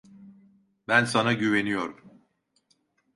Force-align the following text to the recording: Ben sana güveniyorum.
Ben 0.87 1.05
sana 1.05 1.33
güveniyorum. 1.33 2.21